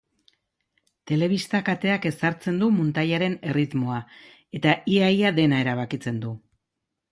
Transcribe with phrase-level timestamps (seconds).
[1.11, 4.01] Telebista-kateak ezartzen du muntaiaren erritmoa,
[4.61, 6.37] eta ia-ia dena erabakitzen du.